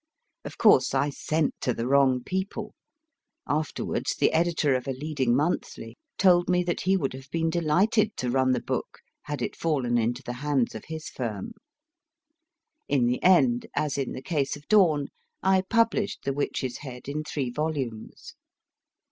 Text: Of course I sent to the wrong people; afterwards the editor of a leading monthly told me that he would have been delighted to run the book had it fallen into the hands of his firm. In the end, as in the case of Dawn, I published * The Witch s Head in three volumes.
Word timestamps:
Of 0.43 0.57
course 0.57 0.95
I 0.95 1.11
sent 1.11 1.53
to 1.61 1.75
the 1.75 1.85
wrong 1.87 2.23
people; 2.23 2.73
afterwards 3.47 4.15
the 4.15 4.33
editor 4.33 4.73
of 4.73 4.87
a 4.87 4.93
leading 4.93 5.35
monthly 5.35 5.95
told 6.17 6.49
me 6.49 6.63
that 6.63 6.81
he 6.81 6.97
would 6.97 7.13
have 7.13 7.29
been 7.29 7.51
delighted 7.51 8.17
to 8.17 8.31
run 8.31 8.53
the 8.53 8.63
book 8.63 9.01
had 9.25 9.43
it 9.43 9.55
fallen 9.55 9.99
into 9.99 10.23
the 10.23 10.33
hands 10.41 10.73
of 10.73 10.85
his 10.85 11.07
firm. 11.07 11.51
In 12.87 13.05
the 13.05 13.21
end, 13.21 13.67
as 13.75 13.95
in 13.95 14.13
the 14.13 14.23
case 14.23 14.55
of 14.57 14.67
Dawn, 14.67 15.09
I 15.43 15.61
published 15.61 16.23
* 16.23 16.23
The 16.25 16.33
Witch 16.33 16.63
s 16.63 16.77
Head 16.77 17.07
in 17.07 17.23
three 17.23 17.51
volumes. 17.51 18.33